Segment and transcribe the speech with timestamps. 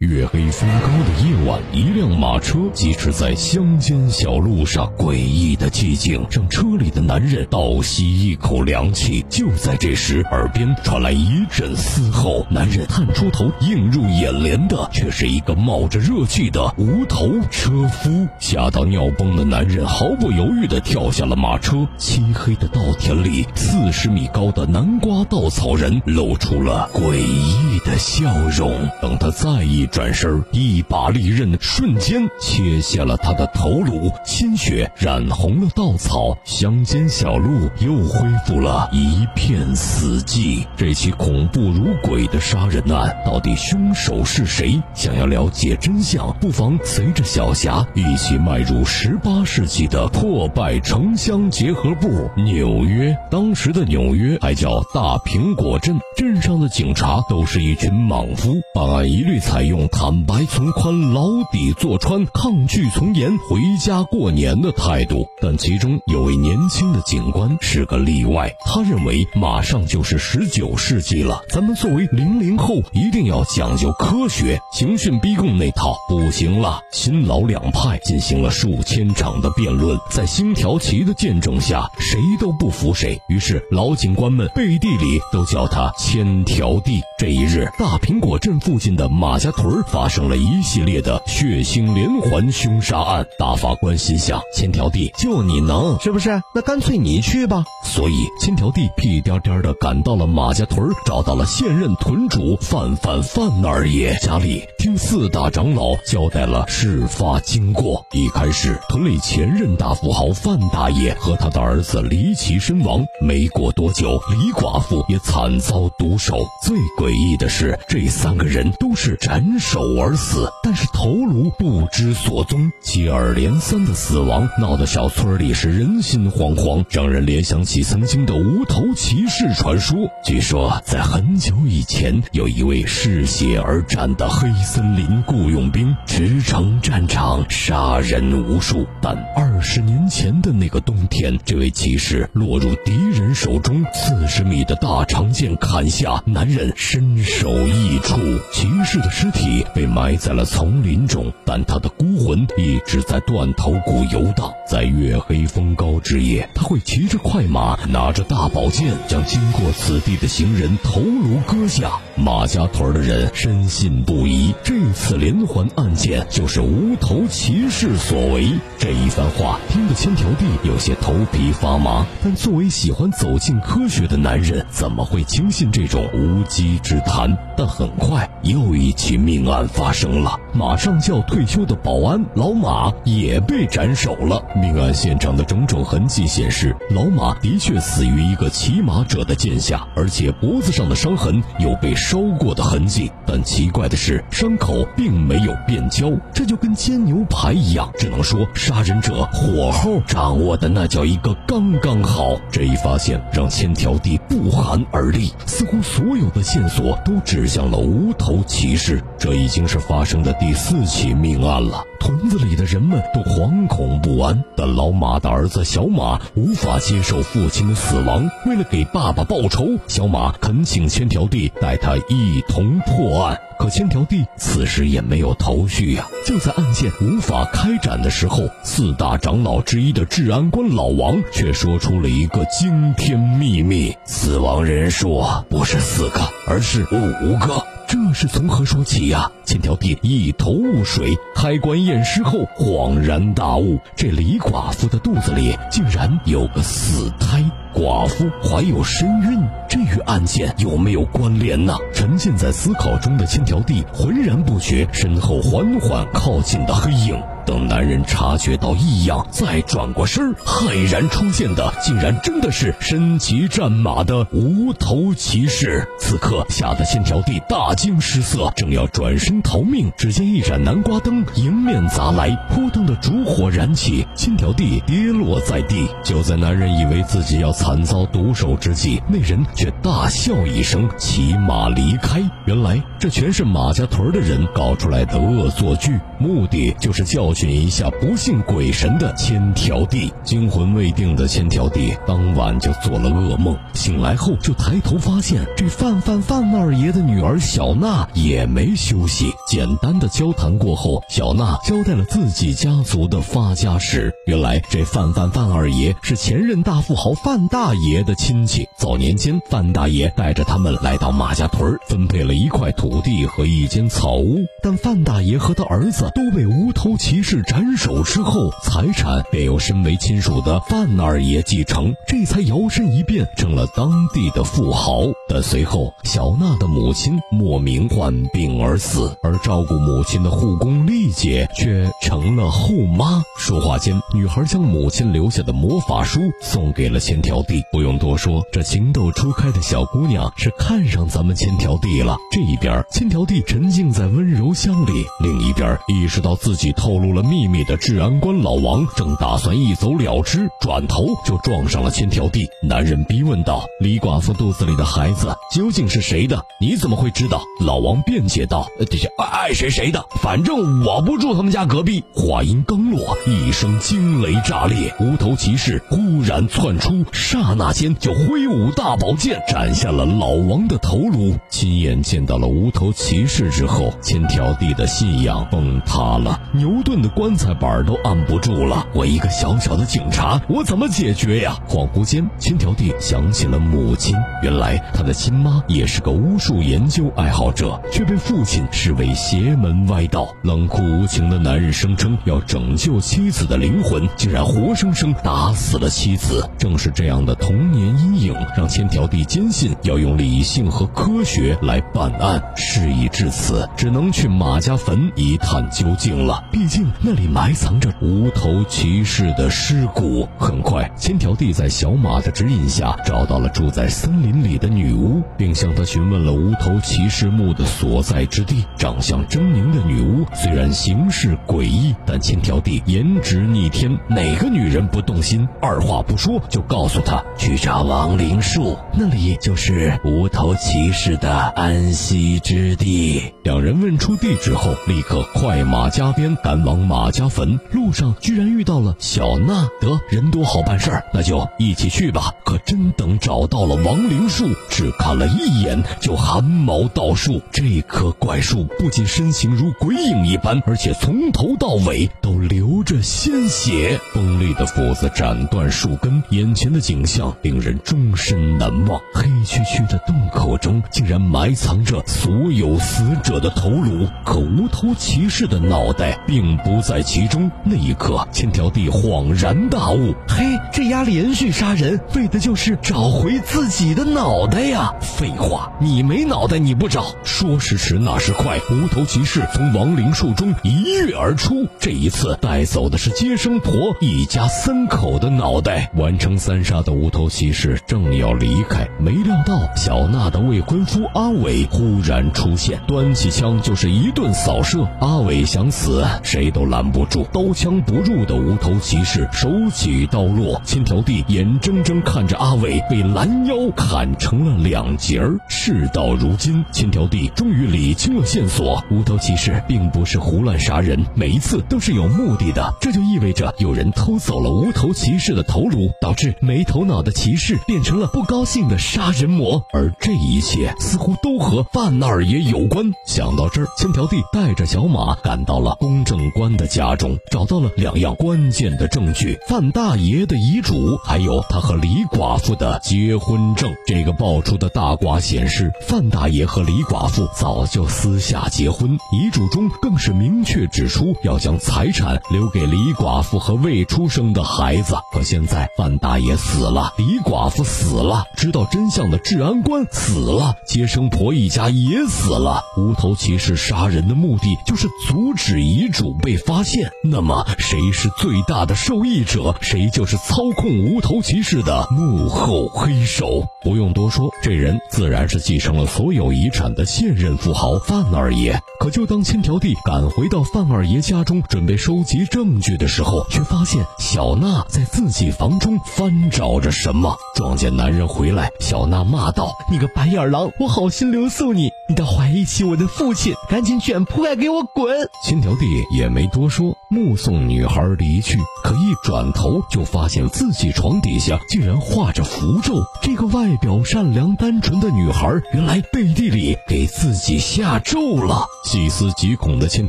[0.00, 9.22] 月黑风高的夜晚，一辆马车疾驰在乡间小路上，诡异的寂静让车里的男人倒吸一口凉气。
[9.28, 18.26] 就在这时，耳边传来一阵嘶吼，男人探出头，映入眼帘的却是一个冒着热气的无头车夫。
[18.38, 21.86] 吓到尿崩的男人毫不犹豫地跳下了马车。
[21.98, 28.88] 漆黑的稻田里，四十米高的南瓜稻草人露出了诡异的笑容。
[29.02, 40.64] 等他再一 转身，一把利刃瞬间切下了他的头颅，鲜血染红了稻草，乡间小路又恢复了一片死寂。
[40.76, 44.80] 这起恐怖如鬼的杀人案，到底凶手是谁？
[44.94, 53.16] 想要了解真相，不妨随着小霞一起迈入十八世纪的破败城乡结合部——纽约。
[53.30, 59.79] 当时的纽约还叫大苹果镇，镇上的警察都是一群莽夫，办案一律采用。
[59.88, 65.26] 坦白从宽，牢底坐穿，抗拒从严，回家过年的态度。
[65.40, 76.80] 但其中有位年轻的警官是个例外，他认为马上就是十九世纪了，咱们作为零零后一定要讲究科学，刑讯逼供那套不行了。
[76.92, 83.20] 新老两派进行了数千场的辩论，在星条旗的见证下，谁都不服谁。
[83.28, 87.00] 于是老警官们背地里都叫他千条弟。
[87.20, 89.82] 这一日，大苹果镇附近的马家屯。
[89.88, 96.40] 发生了一系列的血腥连环凶杀案，大法官心想：千条弟就你能是不是？
[96.54, 97.62] 那干脆你去吧。
[97.84, 108.02] 所以千条弟屁颠颠的赶到了马家屯，找到了现任屯主范范范二爷家里，听四大长老交代了事发经过。
[108.12, 116.48] 一开始，屯里前任大富豪范大爷和他的儿子离奇身亡，没过多久，李寡妇也惨遭毒手。
[116.62, 119.44] 最诡异的是，这三个人都是斩。
[119.60, 129.98] 首而死，但是头颅不知所踪，接二连三的死亡闹得小村里是人心惶惶，让人联想起曾经的无头骑士传说。
[130.24, 138.86] 据说在很久以前，有一位嗜血而战的黑森林雇佣兵，驰骋战场，杀人无数。
[139.00, 148.16] 但二十年前的那个冬天，这位骑士落入敌人手中，四十米的大长剑砍下，男人身首异处，
[148.52, 149.64] 骑士的尸体。
[149.74, 154.52] 被埋在了丛林中，但他的孤魂一直在断头谷游荡。
[154.66, 161.92] 在月黑风高之夜，他会骑着快马，拿着大宝剑，将经过此地的行人头颅割下。
[162.16, 168.50] 马家屯的人深信不疑，这次连环案件就是无头骑士所为。
[168.78, 177.34] 这一番话听得千条弟有些头皮发麻，但作为喜欢走进科学的男人，怎么会轻信这种无稽之谈？
[177.56, 184.42] 但很快又一起命案发生了，马上就要退休的保安老马也被斩首了。
[184.54, 193.10] 命案现场的种种痕迹显示，老马的确死于一个骑马者的剑下，而且脖子上的伤痕有被烧过的痕迹。
[193.26, 197.88] 但奇怪的是，伤口并没有变焦，这就跟煎牛排一样。
[197.96, 202.36] 只能说，杀人者火候掌握的那叫一个刚刚好。
[202.50, 209.00] 这一发现让千条弟不寒而栗，似乎所有的线索都指向了无头骑士。
[209.16, 211.84] 这已经是发生的第四起命案了。
[212.00, 218.28] 屯子里的人们都惶恐不安，但老马的儿子小马无法接受父亲的死亡。
[218.44, 223.38] 为了给爸爸报仇，小马恳请千条弟带他一同破案。
[223.60, 226.08] 可千条弟此时也没有头绪呀。
[226.26, 237.62] 就在案件无法开展的时候，四大长老之一的治安官老王却说出了一个惊天秘密：死亡人数不是四个，而是五个。
[237.86, 239.30] 这是从何说起呀？
[239.44, 247.44] 千条弟一头雾水，开棺验尸后恍然大悟：这李寡妇的肚子里竟然有个死胎。
[247.80, 251.74] 寡妇怀有身孕，这与案件有没有关联呢？
[251.94, 257.18] 沉浸在思考中的千条弟浑然不觉身后缓缓靠近的黑影。
[257.50, 265.84] 等男人察觉到异样，再转过身骇然出现的竟然真的是身骑战马的无头骑士。
[265.98, 275.88] 此刻吓得千条弟大惊失色，正要转身逃命，只见一盏南瓜灯迎面砸来，扑腾的烛火燃起，千条弟跌落在地。
[276.04, 282.22] 就在男人以为自己要惨遭毒手之际，那人却大笑一声，骑马离开。
[282.44, 287.39] 原来这全是马家屯的人搞出来的恶作剧，目的就是教训。
[287.40, 290.12] 寻一下不信鬼神的千条弟。
[290.22, 299.32] 惊魂未定的千条弟当晚就做了噩梦，醒来后就抬头发现这范范范二爷的女儿小娜也没休息。
[299.48, 304.12] 简单的交谈过后，小娜交代了自己家族的发家史。
[304.26, 308.68] 原来这范范范二爷是前任大富豪范大爷的亲戚。
[308.76, 314.40] 早年间，范大爷带着他们来到马家屯，分配了一块土地和一间草屋。
[314.62, 325.02] 但范大爷和他儿子都被无头骑士是斩首之后，财产便由身为亲属的范二爷继承，这才摇身一变成了当地的富豪。
[325.28, 333.22] 但随后，小娜的母亲莫名患病而死，而照顾母亲的护工丽姐却成了后妈。
[333.38, 337.62] 说话间，女孩将母亲留下的魔法书送给了千条弟。
[337.70, 342.16] 不用多说，这情窦初开的小姑娘是看上咱们千条弟了。
[342.32, 352.48] 这一边，千条弟沉浸在温柔乡里；另一边，意识到自己透露了秘密的治安官老王正打算一走了之，转头就撞上了千条地。
[352.62, 356.44] 男人逼问道：“李寡妇肚子里的孩子究竟是谁的？
[356.60, 371.36] 你怎么会知道？”老王辩解道：“这是爱谁谁的，反正我不住他们家隔壁。”话音刚落，一声惊雷炸裂，无头骑士忽然窜出，刹那间就挥舞大宝剑斩下了老王的头颅。
[371.48, 378.86] 亲眼见到了无头骑士之后，千条地的信仰崩塌了，牛顿的棺材板都按不住了。
[378.94, 381.56] 我一个小小的警察，我怎么解决呀？
[381.68, 390.28] 恍惚间，千条弟想起了母亲，原来他的亲妈也是个巫术研究爱好者，却被父亲视为邪门歪道。
[390.42, 396.48] 冷酷无情的男人声称要拯救妻子的灵魂，竟然活生生打死了妻子。
[396.58, 402.42] 正是这样的童年阴影，让千条弟坚信要用理性和科学来办案。
[402.56, 406.44] 事已至此，只能去马家坟一探究竟了。
[406.50, 410.28] 毕竟那里埋藏着无头骑士的尸骨。
[410.38, 418.64] 很快，千条弟在小马的指引下找到了住在森林里的女巫，并向她询问了无头骑士墓的所在之地。
[418.76, 425.48] 长相狰狞的女巫虽然行事诡异，但千条弟颜值逆天，哪个女人不动心？
[425.60, 433.34] 二话不说就告诉他去找亡灵树，那里就是无头骑士的安息之地。
[433.42, 437.58] 两人问出地址后，立刻快马加鞭赶往马家坟。
[437.72, 442.32] 路上居然遇到了小娜，得人多好办事儿，那就一起去吧。
[442.44, 447.42] 可真等找到了亡灵树，只看了一眼就汗毛倒竖。
[447.50, 453.98] 这棵怪树不仅身形如鬼影一般，而且从头到尾都流着鲜血。
[454.12, 459.00] 锋利的斧子子斩断树根，眼前的景象令人终身难忘。
[459.14, 467.50] 黑黢黢的洞口中，竟然埋藏着所有死者的头颅，可无头骑士的脑袋并不在其中。
[467.64, 474.92] 那一刻，千条地恍然大悟：嘿，这丫连续杀人，为的就是找回自己的脑袋呀！
[475.00, 477.06] 废话，你没脑袋你不找？
[477.24, 485.90] 说时迟，那时快，无头骑士从亡灵树中一跃而出，这一次带走的是接生婆一家三口的脑袋。
[485.94, 494.86] 完成三杀的无头骑士正要离开，没料到小娜的未婚夫阿伟忽然出现，端起枪就是一顿扫射。
[495.00, 497.26] 阿伟想死，谁都拦不住。
[497.32, 505.38] 刀枪不入的无头骑士手起刀落，千条地眼睁睁看着阿伟被拦腰砍成了两截儿。
[505.48, 512.74] 事到如今，千条地终于理清了线索：无头骑士并不是胡乱杀人，每一次都是有目的的。
[512.80, 519.62] 这就意味着有人偷走了无头头骑士的头颅，导致没头脑的骑士变成了不高兴的杀人魔。
[519.74, 522.90] 而这一切似乎都和范二爷有关。
[523.06, 533.70] 想到这儿，千条弟带着小马赶到了公证官的家中，找到了两样关键的证据：范大爷的遗嘱，还有他和李寡妇的结婚证。
[533.86, 544.94] 这个爆出的大瓜显示，范大爷和李寡妇早就私下结婚，遗嘱中更是明确指出要将财产留给李寡妇和未出生的孩孩子。
[545.10, 552.62] 可现在范大爷死了，李寡妇死了，知道真相的治安官死了，接生婆一家也死了。
[552.78, 556.88] 无头骑士杀人的目的就是阻止遗嘱被发现。
[557.02, 559.56] 那么谁是最大的受益者？
[559.60, 563.48] 谁就是操控无头骑士的幕后黑手。
[563.64, 568.62] 不用多说，这人自然是继承了所有遗产的现任富豪范二爷。
[568.78, 577.16] 可就当千条弟赶回到范二爷家中准备收集证据的时候，却发现小娜在自己房中翻找着什么。
[577.34, 584.96] 撞见男人回来，小娜骂道：“你个白眼狼，我好心留宿你，你倒怀疑起我的父亲，赶紧卷铺盖给我滚！
[585.26, 588.38] 千条弟也没多说，目送女孩离去。
[588.62, 592.76] 可一转头，就发现自己床底下竟然画着符咒。
[593.02, 598.46] 这个外表善良单纯的女孩，原来背地里给自己下咒了。
[598.64, 599.88] 细思极恐的千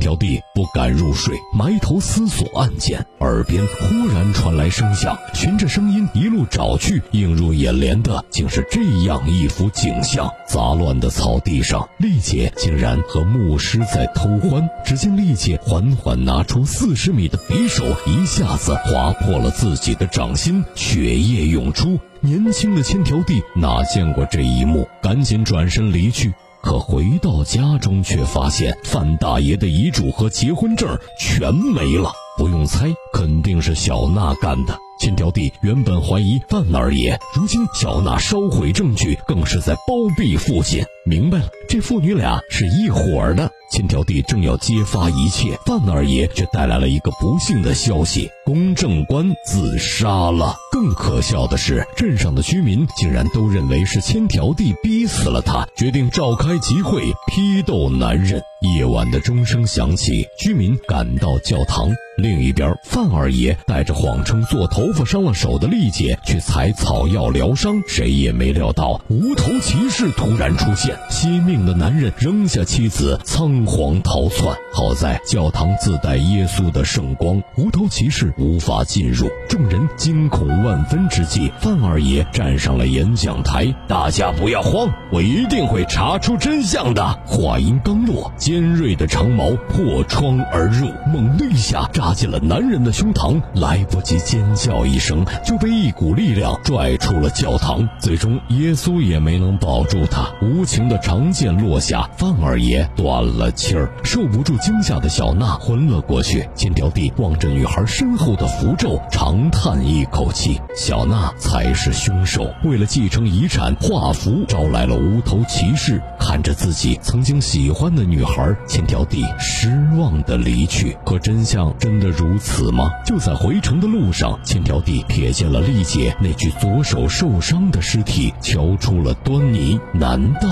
[0.00, 3.06] 条弟不敢入睡，埋头思索案件。
[3.20, 14.68] 耳边忽然传来声响，循着声音一路找去，映入眼帘的竟是这样一幅景象：杂乱的草地上，丽姐竟然和牧师在偷欢。
[14.84, 22.00] 只见丽姐缓缓拿出四十米的匕首，一下子划破了自己的掌心，血液涌出。
[22.20, 26.32] 年轻的千条弟哪见过这一幕，赶紧转身离去。
[26.62, 32.12] 可回到家中，却发现范大爷的遗嘱和结婚证全没了。
[32.38, 34.78] 不用猜，肯定是小娜干的。
[35.02, 40.80] 千条弟原本怀疑范二爷，如今小娜烧毁证据，更是在包庇父亲。
[41.04, 43.50] 明白了，这父女俩是一伙的。
[43.72, 50.54] 千条弟正要揭发一切，范二爷却带来了一个不幸的消息：公证官自杀了。
[50.70, 58.40] 更可笑的是，镇上的居民竟然都认为是千条弟逼死了他，决定召开集会批斗男人。
[58.76, 61.90] 夜晚的钟声响起，居民赶到教堂。
[62.18, 74.56] 另一边，范二爷带着谎称做头发伤了手的丽姐去采草药疗伤，谁也没料到无头骑士突然出现，惜命的男人扔下妻子，仓皇逃窜。
[74.72, 79.28] 好在教堂自带耶稣的圣光，无头骑士无法进入。
[79.48, 91.88] 众人惊恐万分之际，范二爷站上了演讲台：“大家不要慌，我一定会查出真相的。”话音刚落，尖锐的长矛破窗而入，猛的一下。
[91.92, 97.88] 扎进了男人的胸膛，来不及尖叫一声，就被一股力量拽出了教堂。
[97.98, 103.88] 最终，耶稣也没能保住他，无情的长剑落下，范二爷断了气儿。
[104.02, 106.46] 受不住惊吓的小娜昏了过去。
[106.54, 112.52] 千条弟望着女孩身后的符咒，长叹一口气：小娜才是凶手。
[112.64, 116.02] 为了继承遗产，画符招来了无头骑士。
[116.18, 120.94] 看着自己曾经喜欢的女孩，千条弟失望的离去。
[121.06, 122.02] 可真相真。
[122.02, 122.90] 的如此吗？
[123.06, 129.78] 就在回城的路上，千条弟瞥见了丽姐那具左手受伤的尸体，瞧出了端倪。
[129.92, 130.48] 难道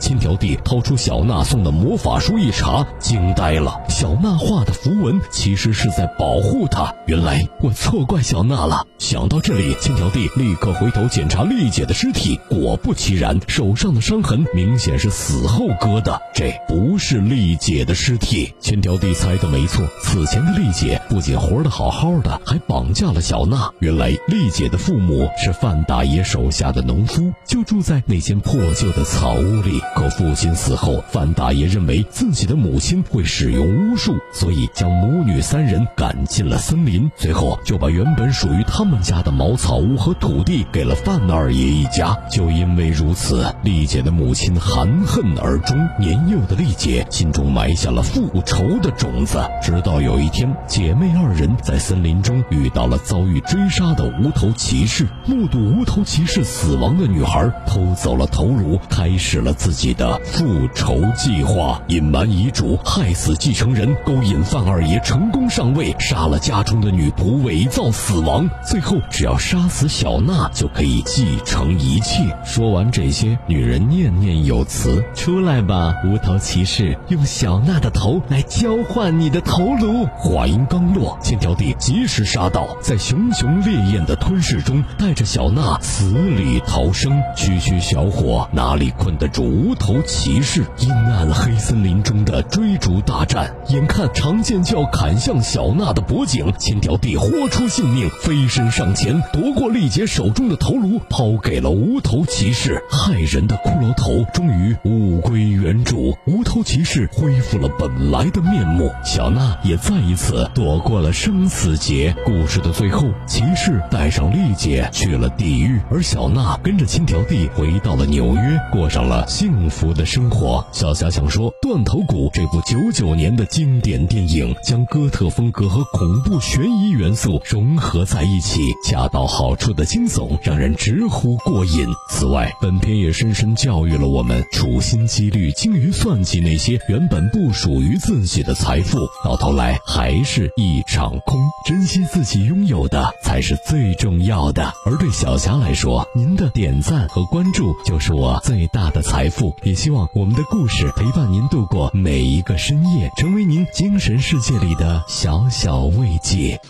[0.00, 3.80] 千条弟掏出小娜送的魔法书一查，惊呆了。
[3.88, 6.94] 小娜画的符文其实是在保护他。
[7.06, 8.86] 原来我错怪小娜了。
[8.98, 18.54] 想到这里，千条弟立刻回头检查丽姐的尸体，果不其然，手上的伤痕明显是死后割的，这不是丽姐的尸体。
[18.60, 21.00] 千条弟猜的没错，此前的丽姐。
[21.08, 23.53] 不仅活得好好的，还绑架了小娜。
[23.80, 29.80] 原来丽姐的父母是范大爷手下的农夫，就住在那间破旧的草屋里。
[29.94, 37.10] 可父亲死后，范大爷认为自己的母亲会使用巫术，所以将母女三人赶进了森林。
[37.16, 42.16] 随后就把原本属于他们家的茅草屋和土地给了范二爷一家。
[42.30, 45.76] 就因为如此，丽姐的母亲含恨而终。
[45.98, 49.38] 年幼的丽姐心中埋下了复仇的种子。
[49.62, 50.44] 直到有一天。
[50.66, 72.36] 姐妹二人在森林中遇到了遭遇追杀的无头骑士，目睹无头骑士死亡的女孩偷走了头颅，开始了自己的复仇计划，隐瞒遗嘱，害死继承人，勾引范二爷成功上位，杀了家中的女仆，伪造死亡，最后只要杀死小娜就可以继承一切。
[72.44, 80.64] 说完这些，女人念念有词：“出来吧，无头骑士，用小娜的头来交换你的头颅。”话音。
[80.70, 87.20] 刚落，千条弟及时杀到，在熊熊烈焰的吞噬中，带着小娜死里逃生。
[87.36, 90.64] 区区小火哪里困得住无头骑士？
[90.78, 102.80] 阴暗黑森林中的追逐大战，眼看长剑就要砍向小娜的脖颈，千条弟豁出性命，飞身上前夺过丽姐手中的头颅，抛给了无头骑士。
[102.88, 110.48] 害人的骷髅头终于物归原主，无头骑士恢复了本来的面目，小娜也再一次。
[110.54, 112.14] 躲过了生死劫。
[112.24, 120.64] 故事的最后，骑士带上丽姐去了地狱，而小娜跟着千条弟回到了纽约，过上了幸福的生活。
[120.72, 131.86] 小霞想说，《断头谷》这部九九年的经典电影，将哥特风格和恐怖悬疑元素融合在一起，恰到好处的惊悚让人直呼过瘾。
[132.10, 141.40] 此外，本片也深深教育了我们处心积虑、精于算计那些原本不属于自己的财富，到头来还是一场空。
[141.66, 156.60] 珍惜自己拥有的才是最重要的而对小霞来说您的点赞和关注就是我最大的财富也希望我们的故事陪伴您度过每一个深夜成为您精神世界里的小小慰藉。